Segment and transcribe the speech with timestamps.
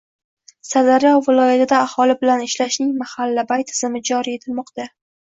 [0.67, 4.89] Sirdaryo viloyatida aholi bilan ishlashning mahallabay tizimi joriy etilmoqda